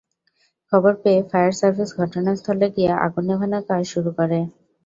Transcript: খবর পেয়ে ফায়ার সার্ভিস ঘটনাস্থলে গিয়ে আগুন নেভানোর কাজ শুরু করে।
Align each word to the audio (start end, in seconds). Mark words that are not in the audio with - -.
খবর 0.71 0.93
পেয়ে 1.01 1.21
ফায়ার 1.29 1.53
সার্ভিস 1.59 1.89
ঘটনাস্থলে 1.99 2.67
গিয়ে 2.75 2.91
আগুন 3.05 3.23
নেভানোর 3.29 3.63
কাজ 3.69 3.83
শুরু 3.93 4.09
করে। 4.17 4.39